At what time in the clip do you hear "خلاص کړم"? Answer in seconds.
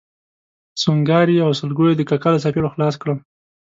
2.73-3.19